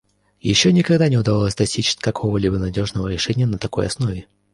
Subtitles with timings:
[0.39, 4.25] Еще никогда не удавалось достичь какого-либо надежного решения на такой основе.